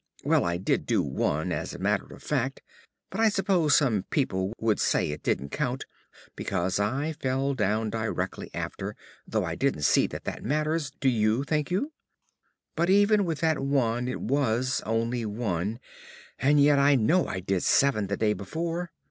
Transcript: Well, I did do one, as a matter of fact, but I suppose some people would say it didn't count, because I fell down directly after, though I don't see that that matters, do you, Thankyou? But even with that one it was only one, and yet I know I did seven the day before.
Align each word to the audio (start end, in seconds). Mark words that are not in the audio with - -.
Well, 0.23 0.43
I 0.45 0.57
did 0.57 0.87
do 0.87 1.03
one, 1.03 1.51
as 1.51 1.75
a 1.75 1.77
matter 1.77 2.11
of 2.11 2.23
fact, 2.23 2.63
but 3.11 3.19
I 3.19 3.29
suppose 3.29 3.75
some 3.75 4.01
people 4.09 4.51
would 4.57 4.79
say 4.79 5.11
it 5.11 5.21
didn't 5.21 5.49
count, 5.51 5.85
because 6.35 6.79
I 6.79 7.13
fell 7.13 7.53
down 7.53 7.91
directly 7.91 8.49
after, 8.51 8.95
though 9.27 9.45
I 9.45 9.53
don't 9.53 9.83
see 9.85 10.07
that 10.07 10.23
that 10.23 10.43
matters, 10.43 10.89
do 10.89 11.07
you, 11.07 11.43
Thankyou? 11.43 11.91
But 12.75 12.89
even 12.89 13.25
with 13.25 13.41
that 13.41 13.59
one 13.59 14.07
it 14.07 14.19
was 14.21 14.81
only 14.87 15.23
one, 15.23 15.77
and 16.39 16.59
yet 16.59 16.79
I 16.79 16.95
know 16.95 17.27
I 17.27 17.39
did 17.39 17.61
seven 17.61 18.07
the 18.07 18.17
day 18.17 18.33
before. 18.33 18.89